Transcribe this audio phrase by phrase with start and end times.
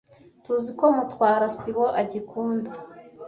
[0.43, 2.71] Tuziko Mutwara sibo agikunda.